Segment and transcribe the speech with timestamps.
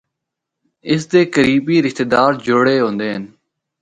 [0.91, 3.23] اس دے قریبی رشتہ دار جِڑے ہوندے ہن۔